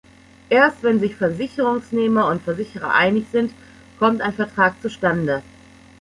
[0.49, 3.53] Erst wenn sich Versicherungsnehmer und Versicherer einig sind,
[3.99, 5.43] kommt ein Vertrag zustande.